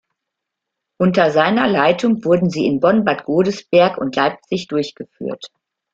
Unter 0.97 1.29
seiner 1.29 1.67
Leitung 1.67 2.25
wurden 2.25 2.49
sie 2.49 2.65
in 2.65 2.79
Bonn-Bad 2.79 3.23
Godesberg 3.23 3.99
und 3.99 4.15
Leipzig 4.15 4.65
durchgeführt. 4.67 5.51